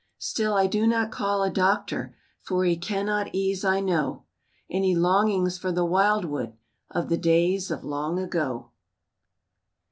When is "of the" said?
6.89-7.17